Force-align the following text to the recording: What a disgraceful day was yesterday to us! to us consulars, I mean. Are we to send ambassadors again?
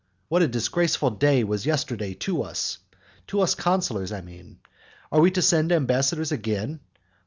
What 0.29 0.41
a 0.41 0.47
disgraceful 0.47 1.11
day 1.11 1.43
was 1.43 1.67
yesterday 1.67 2.15
to 2.15 2.41
us! 2.41 2.79
to 3.27 3.39
us 3.41 3.53
consulars, 3.53 4.11
I 4.11 4.21
mean. 4.21 4.57
Are 5.11 5.21
we 5.21 5.29
to 5.29 5.43
send 5.43 5.71
ambassadors 5.71 6.31
again? 6.31 6.79